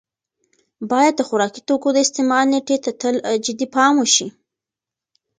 [0.91, 3.15] باید د خوراکي توکو د استعمال نېټې ته تل
[3.45, 4.27] جدي پام وشي.